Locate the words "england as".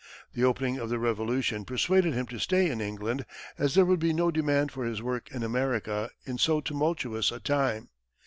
2.81-3.75